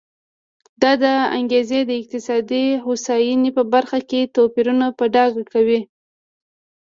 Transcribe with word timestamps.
دا 1.01 1.13
انګېزې 1.37 1.79
د 1.85 1.91
اقتصادي 2.01 2.65
هوساینې 2.85 3.51
په 3.57 3.63
برخه 3.73 3.99
کې 4.09 4.31
توپیرونه 4.35 4.87
په 4.97 5.05
ډاګه 5.13 5.43
کوي. 5.53 5.81